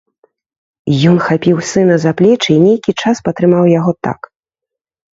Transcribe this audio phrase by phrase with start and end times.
[1.11, 4.19] Ён хапіў сына за плечы і нейкі час патрымаў яго так.